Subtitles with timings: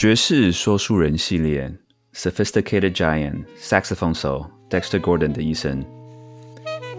[0.00, 1.70] 爵士说书人系列
[2.14, 5.84] ，Sophisticated Giant Saxophone sol dexter Gordon 的一生。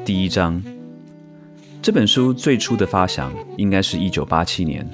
[0.06, 0.62] 第一章，
[1.82, 4.88] 这本书最初的发想应该是一九八七年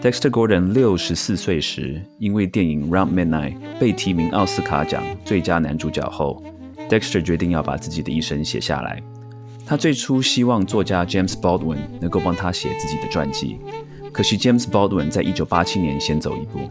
[0.00, 6.40] ，Dexter Gordon 六十四岁时，因为电影《Round Midnight》被提名奥斯卡奖最佳男主角后
[6.88, 9.02] ，Dexter 决定要把自己的一生写下来。
[9.66, 13.58] 他最初希望作家 James Baldwin 能够帮他写自己的传记，
[14.12, 16.70] 可惜 James Baldwin 在一九八七年先走一步。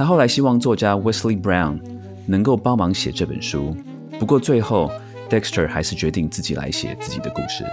[0.00, 1.78] 他后来希望作家 Wesley Brown
[2.24, 3.76] 能够帮忙写这本书，
[4.18, 4.90] 不过最后
[5.28, 7.66] Dexter 还是决定自己来写自己的故事。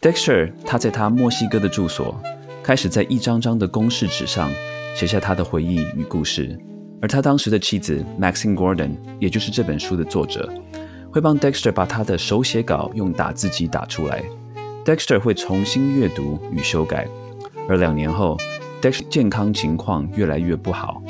[0.00, 2.18] Dexter 他在他墨西哥的住所
[2.62, 4.50] 开始在一张张的公事纸上
[4.94, 6.58] 写下他的回忆与故事，
[7.02, 10.50] 而他当时的妻子 Maxine Gordon，也就是这本书的作者，
[11.12, 14.24] 会帮 Dexter 把他的手写稿用打字机打出来
[14.86, 17.06] ，Dexter 会重新阅读与修改，
[17.68, 18.38] 而两年后
[18.80, 21.02] Dexter 健康情况越来越不好。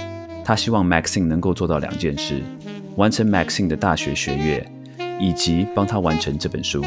[0.46, 2.40] 他希望 Maxine 能够做到两件事：
[2.94, 4.70] 完成 Maxine 的大学学业，
[5.18, 6.84] 以及帮他完成这本书。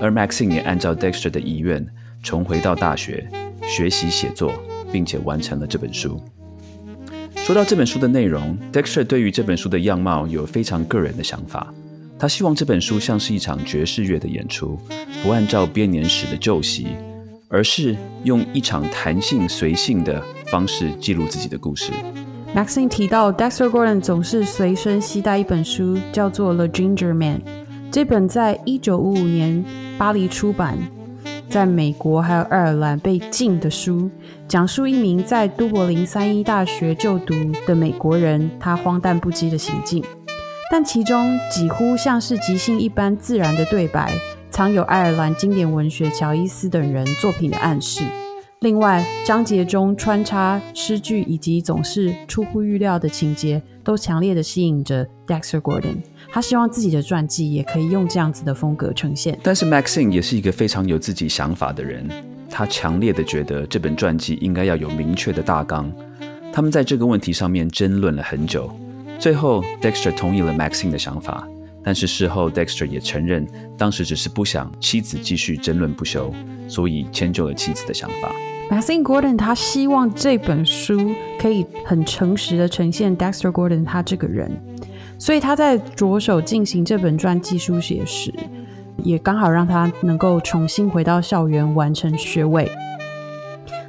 [0.00, 1.84] 而 Maxine 也按照 Dexter 的遗愿，
[2.22, 3.28] 重回到大学
[3.62, 4.52] 学习写作，
[4.92, 6.22] 并且完成了这本书。
[7.34, 11.74] 说到这本书的内容，Dexter 对于这本书的样貌有非常个人的想法。
[12.16, 14.78] 他希望这本书像是一场爵士乐的演出，
[15.20, 16.86] 不按照编年史的旧习，
[17.48, 21.90] 而是用一场弹性随性的方式记录自己的故事。
[22.54, 27.38] Maxine 提到，Dexter Gordon 总是随身携带一本书，叫做《The Ginger Man》。
[27.90, 29.64] 这本在一九五五年
[29.98, 30.78] 巴黎出版，
[31.50, 34.08] 在美国还有爱尔兰被禁的书，
[34.46, 37.34] 讲述一名在都柏林三一大学就读
[37.66, 40.04] 的美国人他荒诞不羁的行径，
[40.70, 44.12] 但其中几乎像是即兴一般自然的对白，
[44.48, 48.04] 藏有爱尔兰经典文学乔伊斯等人作品的暗示。
[48.64, 55.96] 另外，章节中穿插诗句以及总是出乎预料的情节，都强烈的吸引着 Dexter Gordon。
[56.32, 59.38] 他希望自己的传记也可以用这样子的风格呈现。
[59.42, 62.08] 但是 Maxine 也是一个非常有自己想法的人，
[62.48, 65.92] 他强烈的觉得这本传记应该要有明确的大纲。
[66.50, 68.74] 他们在这个问题上面争论了很久，
[69.18, 71.46] 最后 Dexter 同意了 Maxine 的想法。
[71.82, 76.32] 但是事后，Dexter 也承认，当时只是不想妻子继续争论不休，
[76.66, 78.34] 所以迁就了妻子的想法。
[78.74, 84.50] Maxine Gordon 他希望这本书可以很诚实的呈现 Dexter Gordon 他这个人，
[85.16, 88.34] 所以他在着手进行这本传记书写时，
[89.04, 92.68] 也刚好让他能够重新回到校园完成学位。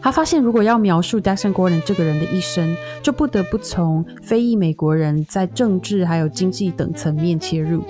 [0.03, 7.84] 他发现，如果要描述 Dexter Gordon 这个人的一生，就不得不从非裔美国人在政治还有经济等层面切入，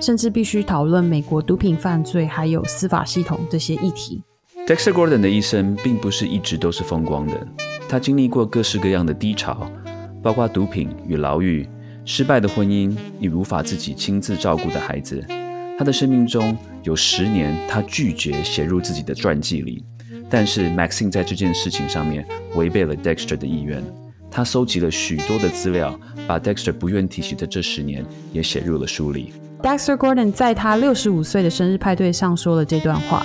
[0.00, 4.22] 甚至必须讨论美国毒品犯罪还有司法系统这些议题。
[4.66, 7.46] Dexter Gordon 的一生并不是一直都是风光的，
[7.88, 9.70] 他经历过各式各样的低潮，
[10.20, 11.68] 包括毒品与牢狱、
[12.04, 15.24] 失败的婚姻与无法自己亲自照顾的孩子。
[15.78, 19.84] 他的生命中有十年，他拒绝写入自己的传记里，
[20.28, 23.80] 但是 Maxine 在这件事情上面违背了 Dexter 的意愿。
[24.32, 25.96] 他收集了许多的资料，
[26.26, 29.32] 把 Dexter 不愿提起的这十年也写入了书里。
[29.62, 33.24] Dexter Gordon 在他六十五岁的生日派对上说了这段话。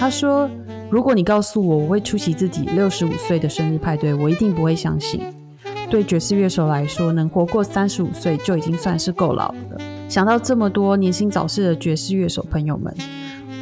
[0.00, 0.48] 他说
[0.90, 5.20] ：“如果你告诉我我会出席自己六十五岁的生日派对，我一定不会相信。
[5.90, 9.80] 对爵士乐手来说，能活过三十五岁就已经算是够老了。
[10.08, 12.94] 想到这么多年轻早逝的爵士乐手朋友们，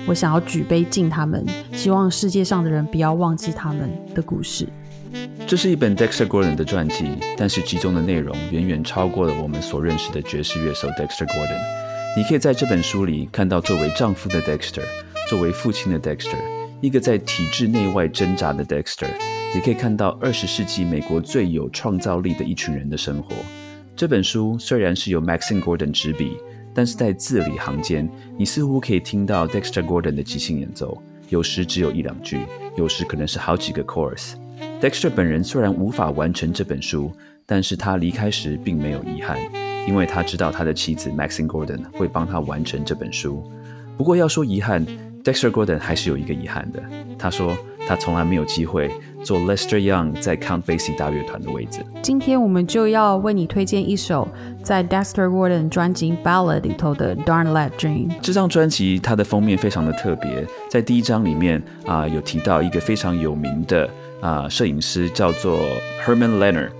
[0.06, 1.42] 我想要举杯敬他们，
[1.72, 4.68] 希望世界上的人不要忘记他们的故事。”
[5.46, 11.60] 这是一本 Dexter Gordon 的传记，但是其中的内容远远超过了我们所认识的爵士乐手 Dexter Gordon。
[12.16, 14.82] 你可以在这本书里看到作为丈夫的 Dexter。
[15.28, 16.38] 作为父亲的 Dexter，
[16.80, 19.08] 一个在体制内外挣扎的 Dexter，
[19.54, 23.34] 也可以看到二十世纪美国最有创造力的一群人的生活。
[23.96, 26.36] 这本书虽然是由 Maxine Gordon 执笔，
[26.72, 32.38] 但是在字里行间，你似乎可以听到 Dexter Gordon 的即兴演奏，有时只有一两句，
[32.76, 34.34] 有时可能是好几个 chorus。
[34.80, 37.10] Dexter 本人虽然无法完成这本书，
[37.44, 39.38] 但是他离开时并没有遗憾，
[39.88, 43.42] 因为他知道他的妻子 Maxine Gordon 会帮他完成这本书。
[43.96, 44.84] 不过要说遗憾
[45.26, 46.80] ，Dexter Gordon 还是有一个遗憾的。
[47.18, 47.56] 他说
[47.88, 48.88] 他从来没有机会
[49.24, 51.84] 做 Lester Young 在 Count Basie 大乐团的位置。
[52.00, 54.28] 今天我们就要为你推荐一首
[54.62, 58.08] 在 Dexter Gordon 专辑《Ballad》里头的《Darn Let Dream》。
[58.22, 63.90] 这张专辑它的封面非常的特别，在第一章里面啊有提到一个非常有名的
[64.20, 65.58] 啊摄影师叫做
[66.04, 66.70] Herman Leonard。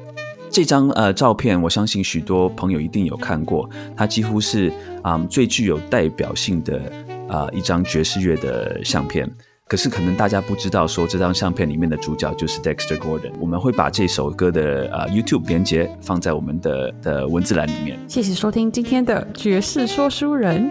[0.49, 4.73] 这张呃照片，我相信许多朋友一定有看过，它几乎是
[5.03, 6.81] 啊最具有代表性的。
[7.29, 9.31] 啊，一张爵士乐的相片
[9.69, 13.33] 可是可能大家不知道，说这张相片里面的主角就是 Dexter Gordon。
[13.41, 17.99] 我们会把这首歌的呃 YouTube 连接放在我们的的文字栏里面。
[18.07, 20.71] 谢谢收听今天的爵士说书人。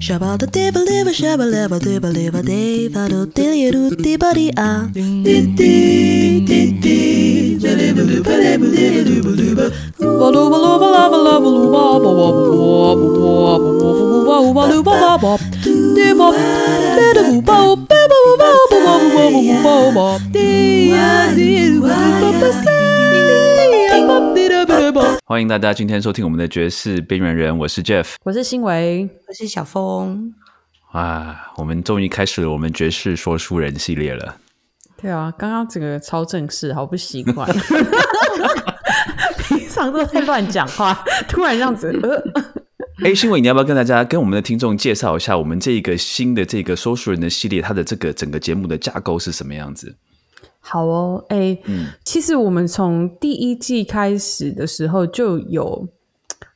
[0.00, 4.88] Shabba the diva liva shabba liva diva liva diva do dilly do di buddy ah.
[4.92, 9.70] Di di di di da liva liva liva liva liva liva.
[9.98, 13.92] Baluba luba lava lava luba ba ba ba ba ba ba
[14.26, 15.32] ba ba ba luba ba ba.
[15.62, 16.28] Diva
[16.96, 20.08] da da ba ba ba ba ba ba ba ba ba ba ba ba.
[20.32, 20.90] Di
[21.36, 21.50] di
[21.80, 22.84] ba ba ba ba ba
[23.78, 24.63] ba ba ba
[25.24, 28.14] 欢迎大家今天收听我们的爵士边缘人，我是 Jeff。
[28.22, 30.32] 我是新维，我是小峰，
[30.92, 34.36] 啊，我们终于开始了我们爵士说书人系列了。
[34.96, 37.50] 对啊，刚刚整个超正式，好不习惯。
[39.48, 42.22] 平常都在乱讲话，突然这样子，呃，
[43.04, 49.96] 哎，新伟，你要不要跟大家、跟我们的听众介绍一下，我们这个新的这个说书人的系列，它的这个整个节目的架构是什么样子？
[50.66, 51.88] 好哦，哎、嗯。
[52.04, 55.86] 其实我们从第一季开始的时候就有，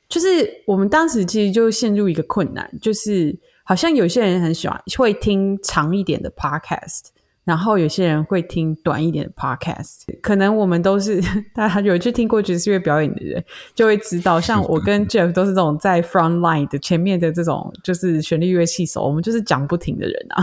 [0.08, 7.08] 就是我们当时其实就陷入一个困难，就是好像有些人很喜欢会听长一点的 podcast，
[7.48, 10.02] 然后有些人会听短一点的 podcast。
[10.20, 11.18] 可能我们都是
[11.56, 13.42] 大家有去听过爵士乐表演的人，
[13.74, 20.42] 就会知道，像我跟 Jeff 都是这种在 front line 的前面的这种就是旋律乐器手，我们就是讲不停的人啊。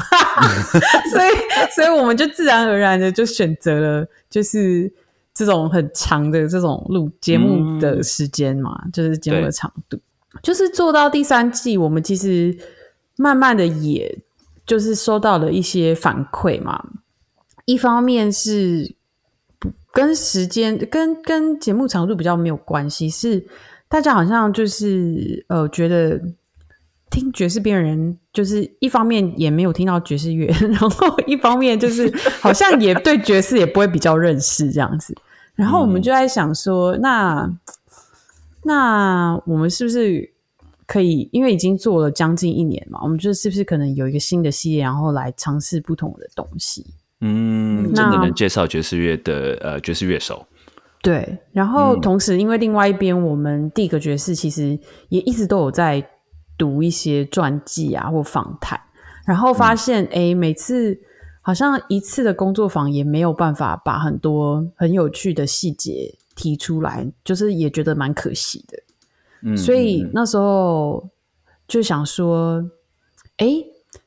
[1.14, 1.30] 所以，
[1.76, 4.92] 所以我们就自然而然的就选择了，就是
[5.32, 10.00] 这种很长的这种录节目的时间嘛，就是节目的长度。
[10.42, 12.58] 就是做到第三季，我们其实
[13.16, 14.18] 慢慢的也
[14.66, 16.84] 就是收到了一些反馈嘛。
[17.66, 18.96] 一方面是
[19.92, 23.46] 跟时间跟跟节目长度比较没有关系，是
[23.88, 26.22] 大家好像就是呃觉得
[27.10, 32.12] 听爵士边人，就是一方面也没有听到爵士乐， 然后一方面就是
[32.42, 35.16] 好像也对爵士也不会比较认识这样子。
[35.56, 37.50] 然后我们就在想说，那
[38.64, 40.30] 那我们是不是
[40.88, 46.86] 可以，因为已经做了将近一年嘛，我们就是不是可能有一个新的系列，然后来尝试不同的东西？
[47.22, 50.46] 嗯，真的能介绍爵士乐的呃爵士乐手。
[51.02, 54.78] 对，然后同时，因为另外一边，我们第一个爵士其实
[55.10, 56.04] 也一直都有在
[56.58, 58.80] 读一些传记啊或访谈，
[59.26, 61.00] 然后发现，哎、每次
[61.42, 68.78] 好像一次的工作坊也没有办法把很多很有趣的细节提出来，就是也觉得蛮可惜的。
[69.46, 71.10] 嗯，所以嗯那时候
[71.68, 72.62] 就想说，
[73.38, 73.48] 哎，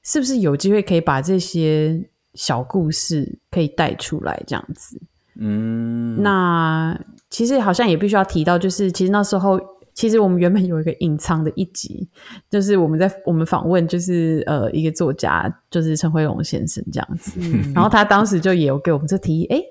[0.02, 5.00] 是不是有机会可以把这些小故事可以带出来，这样子？
[5.40, 7.00] 嗯，那
[7.30, 9.56] 其实好像也必须要提到，就是其实那时候，
[9.94, 12.08] 其实我们原本有一个隐藏的一集，
[12.50, 17.38] 就是我们在我们访问，就是呃一个作家，就是陈辉龙先生这样子，
[17.72, 19.62] 然后他当时就也有给我们这提议，哎，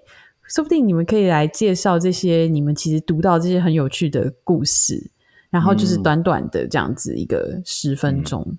[0.47, 5.11] 说不定你们可以来介绍这些你们其实读到这些很有趣的故事，
[5.49, 8.45] 然后就是嗯短短的这样子一个十分钟。
[8.49, 8.57] 嗯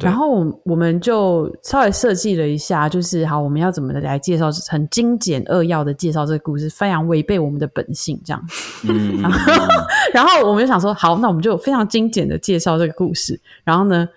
[0.00, 8.42] 然后我我们就稍微设计了一下，就是好，我们要怎么来介绍，很精简扼要的介绍这个故事，非常违背我们的本性这样
[10.14, 13.38] 然后我们就想说，好，那我们就非常精简的介绍这个故事。
[13.64, 14.08] 然后呢，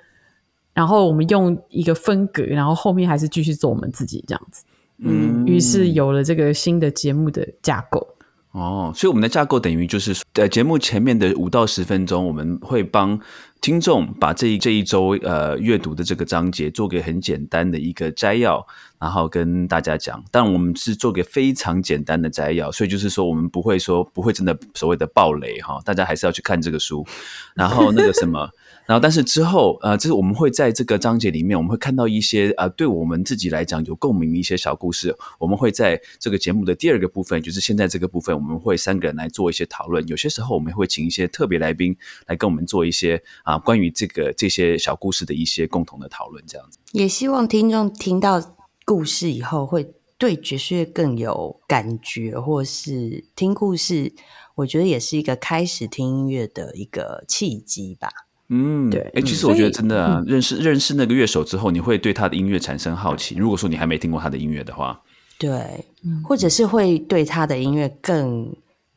[0.73, 4.63] 然后我们用一个分隔，然后后面还是继续做我们自己这样子。
[4.99, 8.07] 嗯于是有了这个新的节目的架构。
[8.51, 13.19] 哦，所以我们的架构等于就是，呃，节目前面的五到十分钟，我们会帮
[13.61, 18.65] 听众把这一这一周呃阅读的这个章节做个很简单的一个摘要，
[18.97, 20.23] 然后跟大家讲。
[20.31, 27.05] 但我们是做个非常简单的摘要，所以就是说我们不会说不会真的所谓的暴雷哈，大家还是要去看这个书。
[27.53, 28.49] 然后那个什么，
[28.89, 35.15] 然后但是之后呃，就是我们会在这个章节里面，我们会看到一些呃对我们自己来讲有共鸣的一些小故事。
[35.37, 40.07] 我们会在这个节目的第二个部分，就是现在这个部分，我们会三个人来做一些讨论。
[40.07, 46.79] 有些时候我们会请一些特别来宾来跟我们做一些啊关于这个这些小故事的一些共同的讨论，这样子。
[46.91, 48.41] 也希望听众听到
[48.85, 54.11] 故事以后，会对爵士乐更有感觉，或是听故事，
[54.55, 58.09] 我觉得也是一个开始听音乐的一个契机吧。
[58.49, 63.35] 嗯，对哎，其实我觉得真的啊，认识认识那个乐手之后，你会对他的音乐产生好奇。
[63.35, 64.99] 如果说你还没听过他的音乐的话，
[65.37, 65.85] 对，
[66.23, 68.51] 或者是会对他的音乐更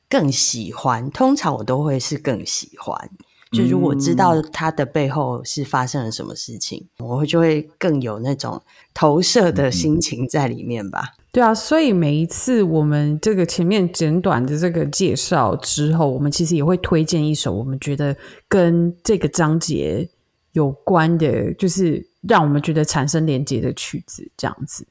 [0.08, 1.10] 更喜欢。
[1.10, 3.10] 通常我都会是更喜欢。
[3.52, 8.62] 就如果知道他的背后是发生了什么事情，我会就会更有那种
[8.94, 11.10] 投射的心情在里面吧。
[11.32, 18.14] 对啊，所以每一次我们这个前面简短的这个介绍之后，我们其实也会推荐一首我们觉得
[18.46, 20.06] 跟这个章节
[20.52, 24.86] 有关的，就是让我们觉得产生连接的曲子，这样子。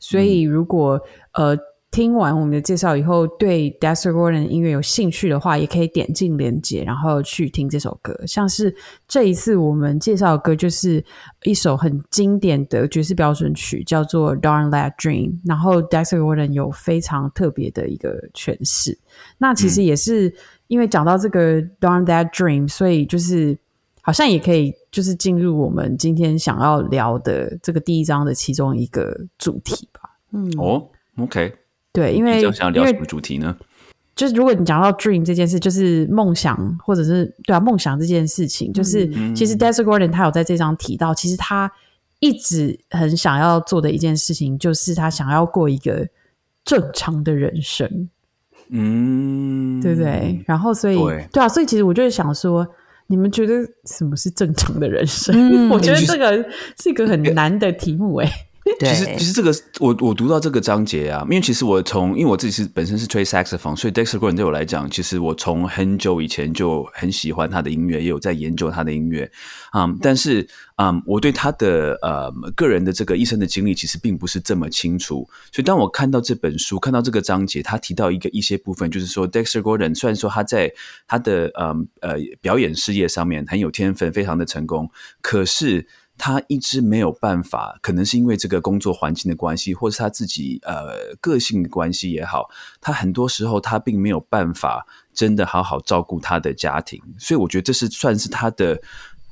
[0.00, 1.00] 所以如果
[1.34, 1.56] 呃。
[1.92, 8.18] 听完我们的介绍以后，对 Dexter Gordon 音乐有兴趣的话，也可以点进链接，然后去听这首歌。
[8.26, 8.74] 像是
[9.06, 11.04] 这一次我们介绍的歌，就是
[11.42, 15.32] 一首很经典的爵士标准曲，叫做《Darn That Dream》。
[15.44, 18.98] 然后 Dexter Gordon 有非常特别的一个诠释。
[19.36, 20.34] 那其实也是
[20.68, 23.58] 因为讲到这个《Darn That Dream》，所以就是
[24.00, 30.00] 好像也可以就是进入我们今天想要聊的这个第一章的其中一个主题吧。
[30.32, 31.54] 嗯，哦，OK。
[31.92, 33.56] 对，因为想要聊什么主题呢？
[34.14, 41.70] 就是如果你讲到 dream 这件事，就是梦想，或者是对啊，梦想这件事情，就是其实 Desert Gordon 他有在这张提到，其实他
[42.20, 46.06] 一直很想要做的一件事情，就是他想要过一个
[46.64, 48.08] 正常的人生，
[48.68, 50.42] 嗯，对不对？
[50.46, 50.96] 然后所以
[51.32, 52.66] 对啊，所以其实我就是想说，
[53.06, 55.68] 你们觉得什么是正常的人生？
[55.70, 56.46] 我觉得这个
[56.80, 58.30] 是一个很难的题目，哎。
[58.78, 69.30] 其实，其实这个我我读到这个章节啊，因为其实我从因为我自己是本身是吹萨克斯风，所以 Dexter Gordon 对我来讲，其实我从很久以前就很喜欢他的音乐，也有在研究他的音乐
[69.72, 69.92] 啊。
[70.00, 75.28] 但是啊，我对他的呃个人的这个一生的经历其实并不是这么清楚。
[75.52, 80.72] 所以当我看到这本书，看到这个章节，他提到一个一些部分，就是说 Dexter Gordon 虽然说他在
[81.08, 84.88] 他的呃呃表演事业上面很有天分，非常的成功，
[85.20, 85.88] 可是。
[86.24, 92.48] 他一直没有办法，可能是因为这个工作环境的关系，或是他自己呃个性的关系也好，
[92.80, 98.80] 他很多时候他并没有办法真的好好照顾他的家庭，所以我觉得这是算是他的，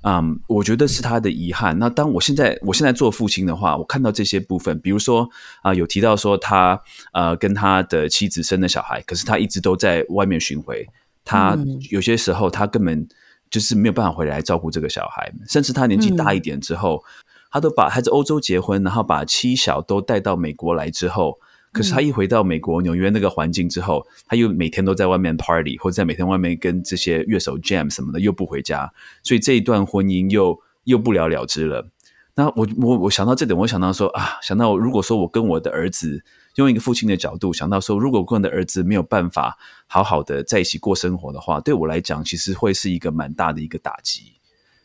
[0.02, 1.78] 嗯，我觉得是他的遗憾。
[1.78, 5.30] 那当我现在我现在做父亲的话，我看到这些部分，比如说
[5.62, 6.82] 啊，有提到说他
[7.12, 10.84] 呃跟他的妻子生了小孩，可是他一直都在外面巡回，
[11.24, 11.56] 他
[11.88, 13.06] 有些时候他根本。
[13.50, 17.02] 就是没有办法回来照顾这个小孩，甚至他年纪大一点之后，
[17.50, 21.38] 他都把他在欧洲结婚，然后把妻小都带到美国来之后，
[21.72, 28.92] 可是他一回到美国纽约那个环境之后，他又每天都在外面 party，或者在每天外面跟这些乐手 jam 什么的，又不回家，
[29.22, 31.88] 所以这一段婚姻又又不了了之了。
[32.36, 36.24] 那我我我想到这点，我想到说啊，想到如果说我跟我的儿子。
[36.60, 44.34] 用一个父亲的角度想到说，如果个人的儿子没有办法好好的在一起过生活的话，对我来讲，其实会是一个蛮大的一个打击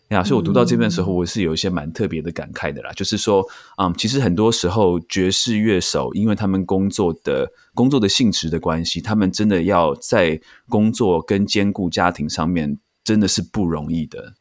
[0.07, 0.23] 呀。
[0.23, 2.91] 所以我读到这边的时候，我是有一些蛮特别的感慨的啦。
[2.93, 3.45] 就是说，
[3.77, 10.39] 嗯，其实很多时候爵士乐手，因为他们工作的工作的性质的关系，他们真的要在
[10.69, 14.33] 工作跟兼顾家庭上面，真的是不容易的。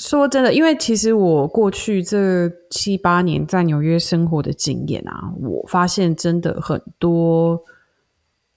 [0.00, 7.62] 说真的，因为其实我过去这七八年在纽约生活的经验啊，我发现真的很多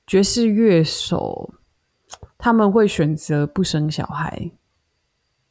[0.08, 1.54] 爵士乐手
[2.38, 4.52] 他们会选择不生小孩。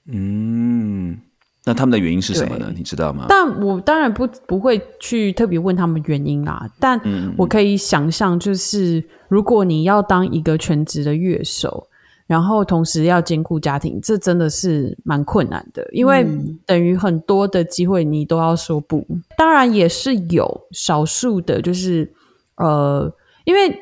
[0.07, 1.21] 嗯，
[1.65, 2.73] 那他们的原因是什么呢？
[2.75, 3.27] 你知道吗？
[3.29, 6.99] 但我当然不不会去特别问他们原因啊，但
[7.37, 11.87] 我可以想象，就是如果你要当一个全职的乐手。
[12.33, 16.27] 然后同时要兼顾家庭，这真的是蛮困难的，因为
[16.65, 19.07] 等于很多的机会你都要说不。
[19.37, 22.11] 当然也是有少数的，就是
[22.57, 23.13] 呃，
[23.45, 23.79] 因为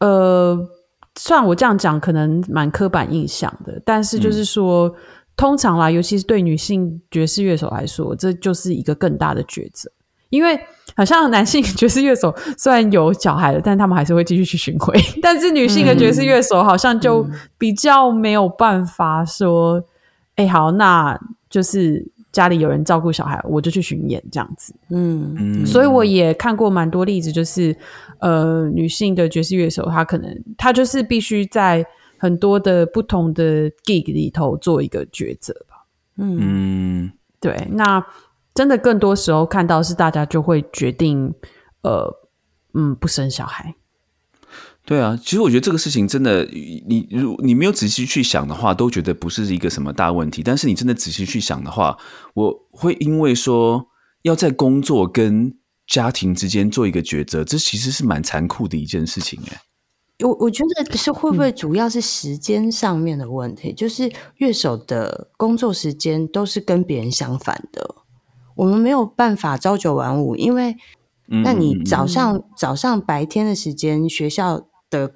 [0.00, 0.58] 呃，
[1.14, 4.92] 虽然我这样讲可能蛮刻板印象的，但是就是说，
[5.36, 9.88] 通常啦，尤其是对女性爵士乐手来说，这就是一个更大的抉择，
[10.30, 10.58] 因为。
[10.96, 14.94] 好像男性爵士乐手虽然有小孩了，但他们还是会继续去巡回。
[15.20, 17.26] 但是女性的爵士乐手好像就
[17.58, 19.84] 比较没有办法说，
[20.36, 21.18] 哎，好，那
[21.50, 24.72] 就是家里有人照顾小孩，我就去巡演这样子。
[24.90, 25.66] 嗯嗯。
[25.66, 27.76] 所以我也看过蛮多例子，就是
[28.20, 31.84] 呃，女性的爵士乐手，她可能她就是必须在
[32.18, 35.84] 很多的不同的 gig 里头做一个抉择吧。
[36.18, 37.10] 嗯，
[37.40, 38.04] 对，那。
[38.54, 41.34] 真的，更多时候看到是大家就会决定，
[41.82, 42.08] 呃，
[42.72, 43.74] 嗯，不生小孩。
[44.86, 50.42] 对啊，其实我觉得这个事情真的，你如你没有仔细去想的话，都觉得不是一个什么大问题。
[50.42, 51.96] 但是你真的仔细去想的话，
[52.34, 53.88] 我会因为说
[54.22, 55.56] 要在工作跟
[55.86, 59.40] 家庭之间做一个抉择，这其实是蛮残酷的一件事情。
[59.50, 59.60] 哎，
[60.20, 68.03] 我我觉得是会不会主要是时间上面的问题，就是乐手的工作时间都是跟别人相反的。
[68.54, 70.76] 我们没有办法朝九晚五，因为
[71.26, 75.12] 那你早上早上白天的时间，学校的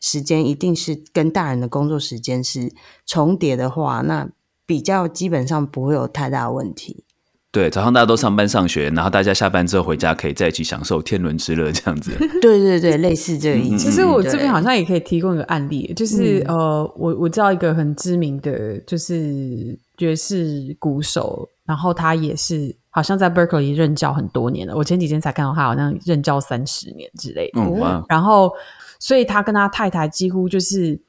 [0.00, 2.72] 时间一定是跟大人的工作时间是
[3.06, 4.28] 重叠的话，那
[4.66, 7.04] 比较基本上不会有太大问题。
[7.52, 12.10] 对，早上大家都上班上学，然后大家下班之后回家可以在一起享受天伦之乐，这样子。
[12.40, 13.90] 对对对，类似这个意思。
[13.90, 24.76] 其实我这边好像也可以提供一个案例，就是、呃，我我知道一个很知名的，就是爵士鼓手，然后他也是好像在 Berkeley 任教很多年了。
[24.76, 27.62] 我前几天才看到他好像任教三十年之类的。
[27.62, 28.52] 嗯，然后，
[28.98, 31.00] 所以他跟他太太几乎就是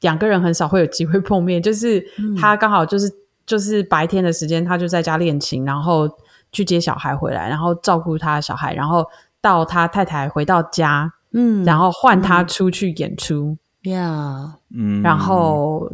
[0.00, 2.02] 两个人很少会有机会碰面，就是
[2.40, 3.12] 他刚好就是、
[3.44, 6.08] 就是白天的时间，他就在家练琴，然后
[6.50, 9.04] 去接小孩回来，然后照顾他的小孩，然后
[9.42, 15.92] 到他太太回到家，嗯然后换他出去演出，呀，嗯，然后。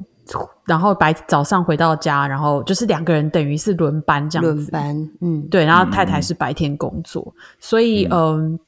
[0.64, 8.58] 然后白早上回到家，然后就是两个人等于是轮班这样子，轮班，嗯，对，然后太太是白天工作，所以嗯、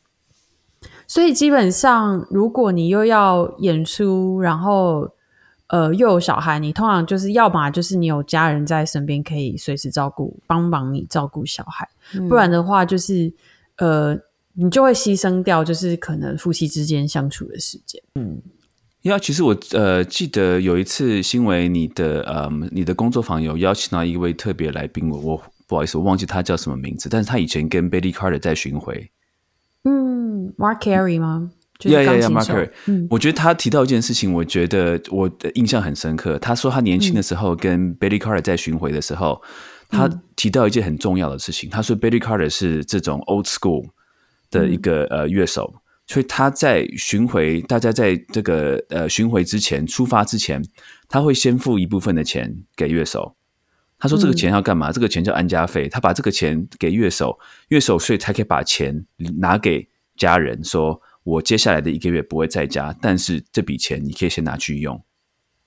[1.06, 5.08] 所以基本上如果你又要演出，然后
[5.68, 11.88] 呃又有小孩，你通常就是要么就是你有家人在身边可以随时照顾，帮忙你照顾小孩，
[12.28, 13.32] 不然的话就是
[13.78, 14.16] 呃
[14.52, 18.00] 你就会牺牲掉就是可能夫妻之间相处的时间。
[19.04, 29.10] 呀，其实我呃记得有一次新闻，你的呃你的工作坊有邀请到一位特别来宾，我我不好意思，我忘记他叫什么名字，但是他以前跟 Betty Carter 在巡回。
[29.84, 31.50] 嗯，Mark Carey 吗？
[31.78, 36.38] 就是呀呀呀钢琴 m a r 手 k e r 嗯我觉得他提到一件事情，我觉得我的印象很深刻。
[36.38, 39.42] 他说他年轻的时候跟 Betty Carter 在巡回的时候，
[39.90, 41.68] 他提到一件很重要的事情。
[41.68, 43.84] 他说 Betty Carter 是这种 old school
[44.50, 45.74] 的一个、呃乐手，
[46.06, 50.62] 所以他在巡回，大家在这个呃巡回之前出发之前，
[51.08, 53.36] 他会先付一部分的钱给乐手。
[53.98, 54.92] 他说这个钱要干嘛？
[54.92, 55.88] 这个钱叫安家费。
[55.88, 59.06] 他把这个钱给乐手，乐手所以才可以把钱
[59.38, 65.02] 拿给家人，说我接下来的一个月不会在家，但是这笔钱你可以先拿去用。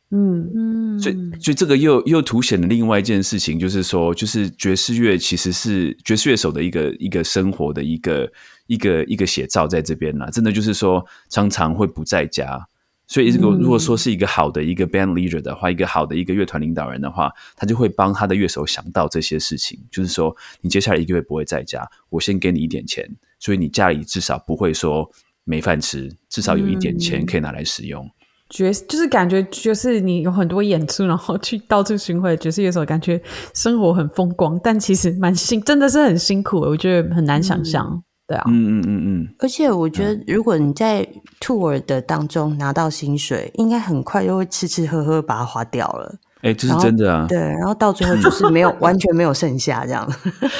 [0.09, 8.31] 嗯嗯，所以，所以这个又又凸显了另外一件事情，就是说，就是爵士乐其实是爵士乐手的一个一个生活的一个
[8.67, 10.29] 一个一个写照在这边啦。
[10.29, 12.67] 真的就是说，常常会不在家。
[13.09, 23.09] 所以，如果如果说是一个好的一个 band leader 的话，一个好的一个乐团领导人的话，他就会帮他的乐手想到这些事情，就是说，你接下来一个月不会在家，我先给你一点钱，
[23.39, 25.09] 所以你家里至少不会说
[25.45, 28.09] 没饭吃，至少有一点钱可以拿来使用。
[28.49, 33.21] 爵就是感觉就是你有很多演出，然后去到处巡回的爵士乐手，感觉
[33.53, 38.01] 生活很风光，但其实蛮辛，真的是很辛苦，我觉得很难想象。
[38.27, 41.07] 对啊，嗯嗯嗯嗯，而且我觉得，如果你在
[41.39, 46.13] tour 的当中拿到薪水，应该很快就会吃吃喝喝把它花掉了。
[46.41, 47.25] 哎、这是真的啊。
[47.29, 50.05] 对，然后到最后就是没有 完全没有剩下这样。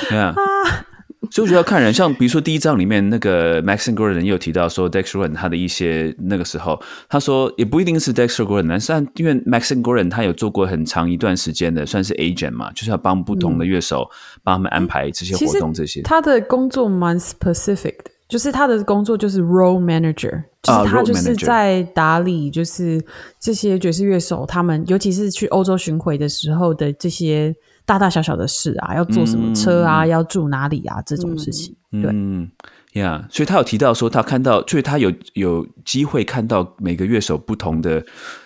[0.10, 0.34] 对啊，
[1.32, 14.10] 所以我觉得要看人，像比如说第一章里面那个 Maxine Gordon 也有提到说 Dexter Gordon 他的一些那个时候，他说也不一定是 Dexter Gordon，但是因为 Maxine Gordon 他有做过很长一段时间的算是 agent 嘛，就是要帮不同的乐手、
[14.44, 16.02] 帮他们安排这些活动这些。
[16.02, 23.04] 他的工作蛮 specific 的，就是他的工作就是 role manager，就是啊他就是在打理，就是
[23.40, 27.56] 这些爵士乐手他们，尤其是去欧洲巡回的时候的这些
[27.88, 31.76] 大大小小的事啊，要坐什么车啊，要住哪里啊这种事情。
[31.91, 32.52] 对，嗯。
[32.93, 38.04] 呀所以他有提到说，他看到，所以他有有机会看到每个乐手不同的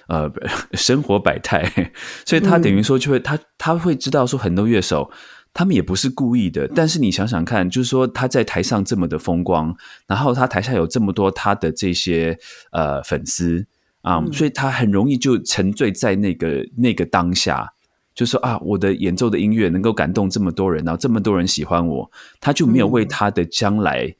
[0.07, 0.29] 呃
[0.73, 1.63] 生活百态，
[2.25, 5.09] 所以他等于说就会、他他会知道说很多乐手。
[5.53, 9.75] 他们也不是故意的，但是你想想看，就是说他在台上这么的风光，
[10.07, 12.37] 然后他台下有这么多他的这些
[12.71, 13.65] 呃粉丝
[14.01, 17.73] 啊、所以他很容易就沉醉在那个那个当下，
[18.13, 24.13] 就说啊，我的演奏的音乐能够感动这么多人，然后这么多人喜欢我，他就没有为他的将来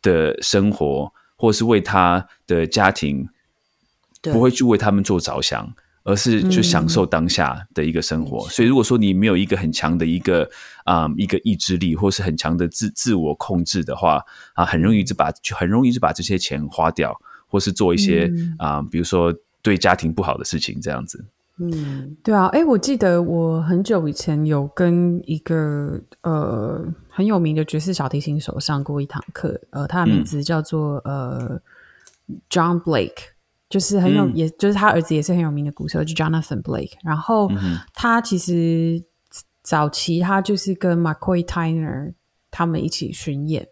[0.00, 3.28] 的生活，或是为他的家庭，
[4.22, 8.48] 不会去为他们做着想，而是就享受当下的一个生活。
[8.48, 10.50] 所以，如果说你没有一个很强的一个
[10.84, 14.22] 啊、一个意志力，或是很强的自自我控制的话
[14.54, 17.14] 啊，很容易就把就很容易就把这些钱花掉，
[17.46, 21.26] 或是做一些啊、比如说对家庭不好的事情这样子。
[21.58, 22.16] 嗯。
[22.22, 31.60] 对啊，哎，我记得我很久以前有跟一个呃很有名的爵士小提琴手上过一堂课，呃，他的名字叫做、呃
[32.48, 33.12] John Blake，
[33.68, 34.32] 就是很有，嗯。
[34.34, 36.94] 也就是他儿子也是很有名的鼓手，就 Jonathan Blake。
[37.02, 37.50] 然后
[37.92, 39.02] 他其实
[39.62, 42.14] 早期他就是跟 McCoy Tyner
[42.50, 43.68] 他们一起巡演，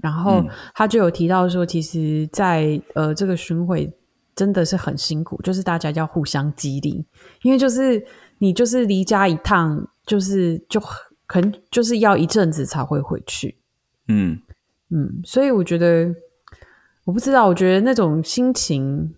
[0.00, 0.42] 然后
[0.74, 3.92] 他就有提到说，其实在，呃这个巡回
[4.38, 7.04] 真的是很辛苦，就是大家要互相激励，
[7.42, 8.06] 因为就是
[8.38, 10.96] 你就是离家一趟，就是就很
[11.26, 13.56] 可能就是要一阵子才会回去，
[14.06, 14.40] 嗯，
[14.90, 16.14] 嗯，所以我觉得
[17.04, 19.12] 我不知道，我觉得那种心情，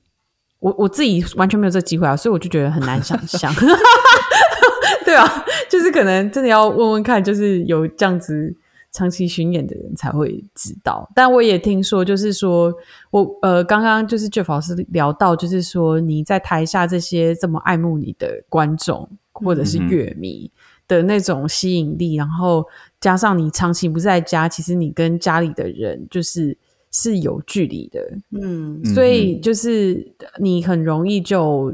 [0.60, 3.52] 我我自己完全没有这个机会啊，所以我就觉得很难想象。
[5.04, 8.56] 对啊，就是可能真的要问问看，就是有这样子
[8.92, 11.08] 长期巡演的人才会知道。
[11.14, 12.72] 但我也听说，就是说
[13.10, 20.50] 我呃，刚刚就是 Jeff 老师聊到，就是说你在台下这些这么爱慕你的观众或者是乐迷
[20.88, 22.66] 的那种吸引力，然后
[23.00, 26.56] 加上你长期不在家，其实你跟家里的人就是
[26.90, 28.00] 是有距离的，
[28.30, 31.72] 嗯所以就是你很容易就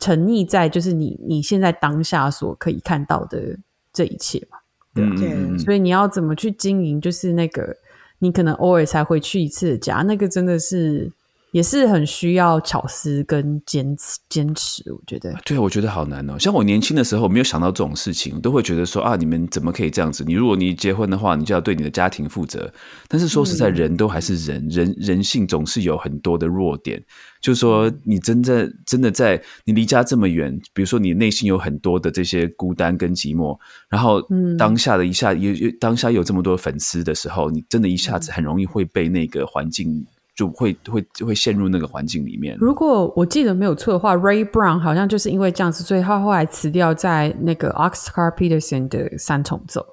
[0.00, 3.56] 沉溺在就是你你现在当下所可以看到的
[3.92, 4.58] 这一切嘛。
[5.04, 7.76] 嗯对所以你要怎么去经营，就是那个
[8.20, 11.10] 你可能偶尔才回去一次的家，那个真的是
[11.52, 14.82] 也是很需要巧思跟坚持坚持。
[14.92, 16.38] 我觉得，对，我觉得好难哦。
[16.38, 20.24] 像我年轻的时候，没有想到这种事情，都会觉得说啊，你们怎么可以这样子？
[20.24, 22.72] 你如果你结婚的话，你就要对你的家庭负责。
[23.08, 27.02] 但是说实在，人都还是人，人人性总是有很多的弱点。
[27.40, 33.56] 就是说，你真正真的在你离家这么远，比如说你内心有很多的这些孤单跟寂寞，
[33.88, 40.04] 然后嗯当下的一下有有当下有这么多粉丝的时候，你真的一下子很容易会被那个环境
[40.38, 42.56] 就会会会陷入那个环境里面。
[42.60, 49.84] 如果我记得没有错的话，Ray Brown 好像就是因为这样子，所以他后来辞掉在那个 Oscar Peterson 的三重奏，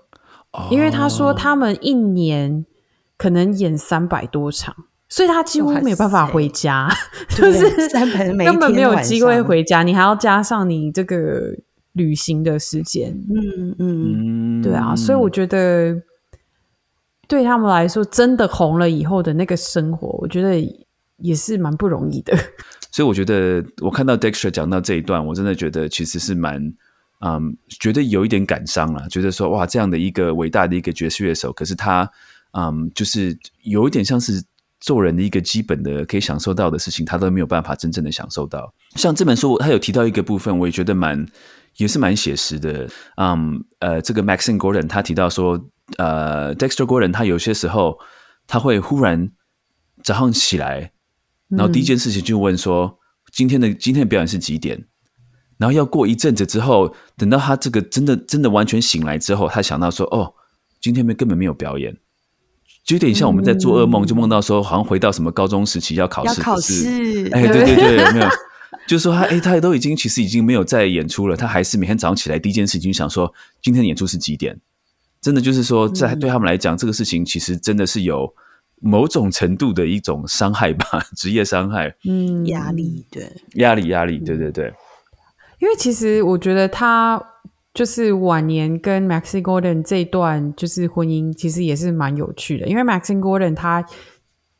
[0.70, 2.64] 因为他说他们一年
[3.18, 4.76] 可能演三百多场，
[5.10, 6.94] 所以他几乎没有办法回家，
[7.30, 8.12] 就是根
[8.60, 11.56] 本没有机会回家，你还要加上你这个
[11.94, 16.00] 旅行的时间，嗯嗯，嗯，对啊，所以我觉得
[17.28, 20.56] 对他们来说，真的红了以后的那个生活，我觉得
[21.18, 22.38] 也是蛮不容易的。
[22.92, 26.74] 所以我觉得我看到 Dexter 讲到这一段，我真的觉得其实是蛮，
[27.20, 32.10] 嗯，觉得有一点感伤了，觉得说哇，这样的一个伟大的一个爵士乐手，可是他，
[32.52, 34.42] 嗯，就是有一点像是
[34.80, 38.74] 做人的一个基本的可以享受到的事情，他都没有办法真正的享受到。
[38.96, 41.26] 像这本书，他有提到一个部分，我也觉得蛮
[41.78, 42.88] 也是蛮写实的。
[43.18, 45.60] 嗯，呃，这个 Maxine Gordon 他提到说，
[45.98, 48.00] 呃，Dexter Gordon 他有些时候
[48.48, 49.32] 他会忽然
[50.04, 50.92] 早上起来。
[51.48, 52.98] 然后第一件事情就问说，
[53.32, 54.88] 今天的今天的表演是几点？
[55.58, 60.34] 然后要过一阵子之后，等到他这个真的真的完全醒来之后，他想到说，哦，
[60.82, 61.96] 今天没根本没有表演，
[62.84, 68.28] 就有点像我们在做噩梦，就梦到说好像回到什么高中时期要考试，要考试，哎，对对对，有没有？
[68.88, 74.60] 就是说他哎，他都已经其实已经没有在演出了，他还是每天早上起来第一件事情想说，今天的演出是几点？
[75.26, 78.32] 真的就是说，在对他们来讲，这个事情其实真的是有
[78.80, 80.86] 某种程度的一种伤害吧，
[81.18, 81.92] 职业伤害。
[82.08, 84.72] 嗯，压力对，压力，压力，对对对，
[85.58, 87.20] 因为其实我觉得他
[87.74, 92.68] 就是晚年跟 Maxine Gordon 这一段就是婚姻，其实也是蛮有趣的。
[92.68, 93.84] 因为 Maxine Gordon 他